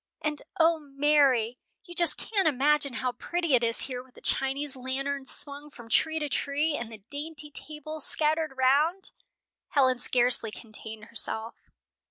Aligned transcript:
"And, 0.23 0.41
O 0.59 0.79
Mary, 0.79 1.59
you 1.83 1.93
just 1.93 2.17
can't 2.17 2.47
imagine 2.47 2.93
how 2.93 3.11
pretty 3.11 3.53
it 3.53 3.63
is 3.63 3.81
here 3.81 4.01
with 4.01 4.15
the 4.15 4.21
Chinese 4.21 4.75
lanterns 4.75 5.29
swung 5.29 5.69
from 5.69 5.89
tree 5.89 6.17
to 6.17 6.27
tree, 6.27 6.75
and 6.75 6.91
the 6.91 7.03
dainty 7.11 7.51
tables 7.51 8.03
scattered 8.03 8.57
round!" 8.57 9.11
Helen 9.67 9.99
scarcely 9.99 10.49
contain 10.49 11.03
herself. 11.03 11.69